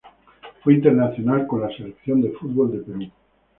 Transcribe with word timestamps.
Fue 0.63 0.73
internacional 0.73 1.45
con 1.45 1.61
la 1.61 1.69
selección 1.69 2.21
de 2.23 2.31
fútbol 2.31 2.71
de 2.71 2.79
Perú. 2.79 3.11